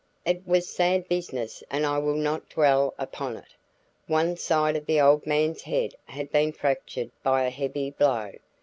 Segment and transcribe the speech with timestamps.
[0.25, 3.53] It was sad business and I will not dwell upon it.
[4.07, 8.31] One side of the old man's head had been fractured by a heavy blow.